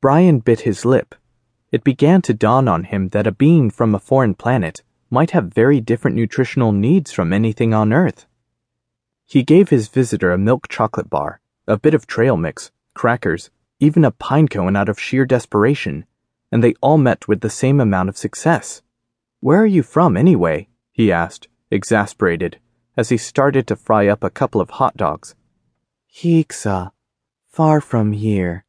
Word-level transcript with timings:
Brian 0.00 0.38
bit 0.38 0.60
his 0.60 0.86
lip. 0.86 1.14
It 1.70 1.84
began 1.84 2.22
to 2.22 2.32
dawn 2.32 2.68
on 2.68 2.84
him 2.84 3.10
that 3.10 3.26
a 3.26 3.32
being 3.32 3.68
from 3.70 3.94
a 3.94 3.98
foreign 3.98 4.34
planet 4.34 4.82
might 5.10 5.32
have 5.32 5.52
very 5.52 5.80
different 5.80 6.16
nutritional 6.16 6.72
needs 6.72 7.12
from 7.12 7.32
anything 7.32 7.74
on 7.74 7.92
Earth. 7.92 8.26
He 9.26 9.42
gave 9.42 9.68
his 9.68 9.88
visitor 9.88 10.32
a 10.32 10.38
milk 10.38 10.68
chocolate 10.68 11.10
bar, 11.10 11.40
a 11.66 11.76
bit 11.76 11.92
of 11.92 12.06
trail 12.06 12.36
mix, 12.36 12.70
crackers, 12.94 13.50
even 13.78 14.04
a 14.04 14.10
pine 14.10 14.48
cone 14.48 14.74
out 14.74 14.88
of 14.88 14.98
sheer 14.98 15.26
desperation, 15.26 16.06
and 16.50 16.64
they 16.64 16.74
all 16.80 16.98
met 16.98 17.28
with 17.28 17.40
the 17.42 17.50
same 17.50 17.78
amount 17.78 18.08
of 18.08 18.16
success. 18.16 18.82
Where 19.40 19.60
are 19.60 19.66
you 19.66 19.82
from, 19.82 20.16
anyway? 20.16 20.68
he 20.92 21.12
asked, 21.12 21.48
exasperated, 21.70 22.58
as 22.96 23.10
he 23.10 23.16
started 23.16 23.66
to 23.66 23.76
fry 23.76 24.06
up 24.06 24.24
a 24.24 24.30
couple 24.30 24.60
of 24.60 24.70
hot 24.70 24.96
dogs. 24.96 25.34
Heexa, 26.12 26.90
far 27.48 27.80
from 27.80 28.12
here. 28.12 28.64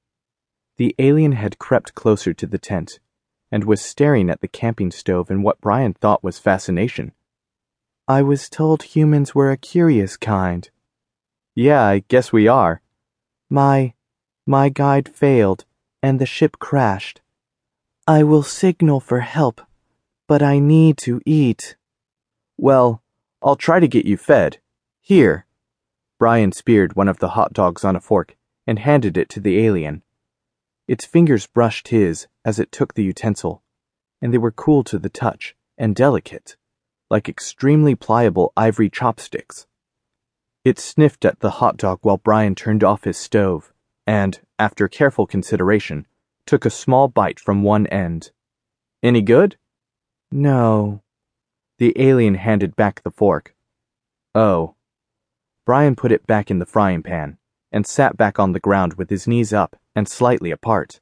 The 0.82 0.96
alien 0.98 1.34
had 1.34 1.60
crept 1.60 1.94
closer 1.94 2.34
to 2.34 2.48
the 2.48 2.58
tent 2.58 3.00
and 3.52 3.66
was 3.66 3.82
staring 3.82 4.32
at 4.32 4.42
the 4.42 4.48
camping 4.48 4.90
stove 4.90 5.30
in 5.30 5.44
what 5.44 5.62
Brian 5.62 5.94
thought 5.94 6.24
was 6.24 6.40
fascination. 6.40 7.12
I 8.08 8.24
was 8.24 8.50
told 8.50 8.82
humans 8.82 9.36
were 9.36 9.52
a 9.52 9.58
curious 9.58 10.18
kind. 10.18 10.68
Yeah, 11.54 11.84
I 11.84 12.00
guess 12.08 12.34
we 12.34 12.48
are. 12.48 12.82
My, 13.48 13.94
my 14.48 14.70
guide 14.70 15.08
failed, 15.08 15.66
and 16.02 16.18
the 16.18 16.26
ship 16.26 16.58
crashed. 16.58 17.22
I 18.08 18.24
will 18.24 18.42
signal 18.42 19.02
for 19.02 19.20
help, 19.20 19.62
but 20.28 20.42
I 20.42 20.58
need 20.58 20.98
to 21.06 21.22
eat. 21.28 21.76
Well, 22.58 23.04
I'll 23.44 23.56
try 23.56 23.80
to 23.80 23.88
get 23.88 24.06
you 24.06 24.18
fed. 24.18 24.58
Here. 25.00 25.46
Brian 26.18 26.52
speared 26.52 26.96
one 26.96 27.08
of 27.08 27.20
the 27.20 27.36
hot 27.38 27.54
dogs 27.54 27.86
on 27.86 27.96
a 27.96 28.02
fork 28.02 28.36
and 28.66 28.80
handed 28.80 29.16
it 29.16 29.30
to 29.30 29.40
the 29.40 29.60
alien. 29.60 30.02
Its 30.92 31.06
fingers 31.06 31.48
brushed 31.48 31.88
his 31.88 32.28
as 32.44 32.60
it 32.60 32.70
took 32.70 32.96
the 32.96 33.04
utensil, 33.06 33.64
and 34.22 34.34
they 34.34 34.38
were 34.38 34.52
cool 34.52 34.84
to 34.84 35.00
the 35.00 35.08
touch 35.08 35.56
and 35.78 35.96
delicate, 35.96 36.58
like 37.10 37.30
extremely 37.30 37.96
pliable 37.96 38.52
ivory 38.58 38.90
chopsticks. 38.90 39.68
It 40.66 40.78
sniffed 40.78 41.24
at 41.24 41.40
the 41.40 41.62
hot 41.62 41.78
dog 41.78 42.00
while 42.02 42.18
Brian 42.18 42.56
turned 42.56 42.84
off 42.84 43.06
his 43.06 43.16
stove 43.18 43.72
and, 44.06 44.42
after 44.60 44.90
careful 44.90 45.26
consideration, 45.26 46.08
took 46.46 46.66
a 46.66 46.70
small 46.70 47.08
bite 47.08 47.40
from 47.40 47.64
one 47.64 47.88
end. 47.88 48.32
Any 49.02 49.22
good? 49.22 49.56
No. 50.30 51.04
The 51.78 51.94
alien 51.96 52.36
handed 52.36 52.76
back 52.76 53.02
the 53.02 53.12
fork. 53.12 53.56
Oh. 54.36 54.76
Brian 55.66 55.96
put 55.96 56.12
it 56.12 56.28
back 56.28 56.52
in 56.52 56.60
the 56.60 56.66
frying 56.66 57.02
pan 57.02 57.38
and 57.72 57.86
sat 57.86 58.18
back 58.18 58.40
on 58.40 58.52
the 58.52 58.60
ground 58.60 58.96
with 58.96 59.10
his 59.10 59.28
knees 59.28 59.54
up 59.54 59.76
and 59.96 60.08
slightly 60.08 60.52
apart. 60.52 61.00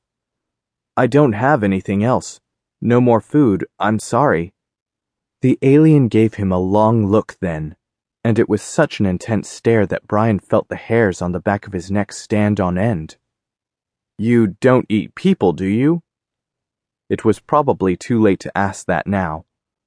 I 0.96 1.08
don't 1.08 1.34
have 1.34 1.64
anything 1.64 2.04
else. 2.04 2.40
No 2.82 3.02
more 3.02 3.22
food, 3.22 3.66
I'm 3.80 4.00
sorry. 4.00 4.54
The 5.42 5.58
alien 5.62 6.08
gave 6.08 6.36
him 6.36 6.52
a 6.52 6.60
long 6.60 7.08
look 7.08 7.38
then, 7.40 7.76
and 8.24 8.38
it 8.38 8.50
was 8.50 8.62
such 8.62 9.00
an 9.00 9.06
intense 9.06 9.50
stare 9.50 9.86
that 9.88 10.08
Brian 10.08 10.40
felt 10.40 10.68
the 10.68 10.76
hairs 10.76 11.22
on 11.22 11.32
the 11.32 11.40
back 11.40 11.66
of 11.66 11.74
his 11.74 11.90
neck 11.90 12.12
stand 12.12 12.60
on 12.60 12.78
end. 12.78 13.18
You 14.18 14.48
don't 14.60 14.86
eat 14.90 15.16
people, 15.16 15.54
do 15.54 15.66
you? 15.66 16.04
It 17.10 17.26
was 17.26 17.40
probably 17.40 17.96
too 17.96 18.22
late 18.22 18.40
to 18.42 18.58
ask 18.58 18.86
that 18.86 19.08
now, 19.08 19.46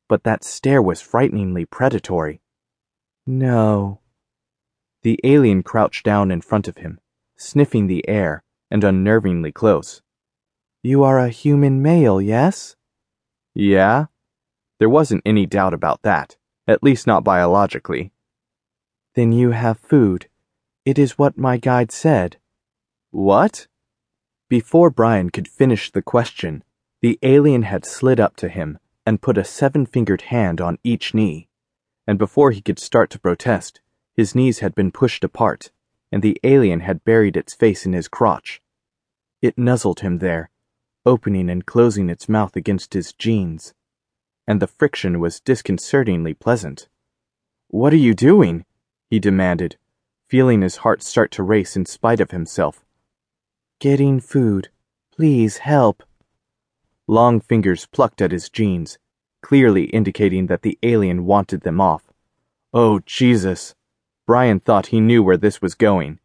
but 0.09 0.25
that 0.25 0.43
stare 0.43 0.83
was 0.83 1.01
frighteningly 1.01 1.65
predatory. 1.65 2.41
No. 3.27 4.01
The 5.03 5.19
alien 5.25 5.63
crouched 5.63 6.05
down 6.05 6.31
in 6.31 6.41
front 6.41 6.69
of 6.69 6.79
him, 6.79 7.01
sniffing 7.37 7.89
the 7.89 8.09
air 8.09 8.45
and 8.71 8.85
unnervingly 8.85 9.53
close. 9.53 10.01
You 10.83 11.03
are 11.05 11.19
a 11.19 11.29
human 11.29 11.83
male, 11.83 12.21
yes? 12.21 12.77
Yeah? 13.55 14.07
There 14.79 14.89
wasn't 14.89 15.23
any 15.27 15.45
doubt 15.45 15.75
about 15.75 16.03
that, 16.03 16.37
at 16.67 16.83
least 16.83 17.07
not 17.07 17.25
biologically. 17.25 18.13
Then 19.15 19.33
you 19.33 19.51
have 19.51 19.79
food. 19.79 20.29
It 20.85 20.99
is 20.99 21.19
what 21.19 21.37
my 21.37 21.57
guide 21.57 21.93
said. 21.93 22.39
What? 23.11 23.67
Before 24.49 24.89
Brian 24.89 25.31
could 25.31 25.49
finish 25.49 25.91
the 25.91 26.03
question, 26.03 26.65
the 27.01 27.19
alien 27.23 27.63
had 27.63 27.85
slid 27.85 28.19
up 28.19 28.37
to 28.37 28.49
him 28.49 28.79
and 29.05 29.21
put 29.21 29.37
a 29.37 29.45
seven 29.45 29.85
fingered 29.85 30.23
hand 30.23 30.61
on 30.61 30.79
each 30.83 31.13
knee, 31.13 31.49
and 32.07 32.19
before 32.19 32.53
he 32.53 32.63
could 32.63 32.79
start 32.79 33.11
to 33.11 33.19
protest, 33.19 33.82
his 34.17 34.35
knees 34.35 34.59
had 34.59 34.75
been 34.75 34.91
pushed 34.91 35.25
apart, 35.25 35.71
and 36.11 36.23
the 36.23 36.39
alien 36.45 36.81
had 36.81 37.05
buried 37.05 37.37
its 37.37 37.55
face 37.55 37.87
in 37.87 37.93
his 37.93 38.09
crotch. 38.09 38.61
It 39.41 39.59
nuzzled 39.59 40.01
him 40.01 40.19
there, 40.19 40.51
opening 41.05 41.49
and 41.49 41.67
closing 41.67 42.09
its 42.09 42.29
mouth 42.29 42.55
against 42.55 42.95
his 42.95 43.13
jeans, 43.13 43.75
and 44.47 44.61
the 44.61 44.67
friction 44.67 45.19
was 45.19 45.41
disconcertingly 45.41 46.35
pleasant. 46.35 46.89
What 47.69 47.93
are 47.93 47.97
you 47.97 48.15
doing? 48.15 48.65
he 49.09 49.19
demanded, 49.19 49.77
feeling 50.29 50.63
his 50.63 50.77
heart 50.79 51.03
start 51.03 51.31
to 51.33 51.43
race 51.43 51.77
in 51.77 51.87
spite 51.87 52.21
of 52.21 52.31
himself. 52.31 52.85
Getting 53.81 54.21
food. 54.21 54.69
Please 55.15 55.59
help. 55.59 56.03
Long 57.07 57.41
fingers 57.41 57.87
plucked 57.87 58.23
at 58.23 58.31
his 58.31 58.49
jeans, 58.49 58.99
clearly 59.43 59.85
indicating 59.87 60.47
that 60.47 60.63
the 60.63 60.79
alien 60.83 61.25
wanted 61.25 61.63
them 61.63 61.81
off. 61.81 62.13
Oh, 62.73 63.01
Jesus! 63.01 63.75
Brian 64.27 64.61
thought 64.61 64.87
he 64.87 65.01
knew 65.01 65.23
where 65.23 65.37
this 65.37 65.61
was 65.61 65.75
going. 65.75 66.21